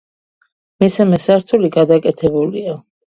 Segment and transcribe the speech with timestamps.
[0.83, 2.75] მესამე სართული გადაკეთებულია.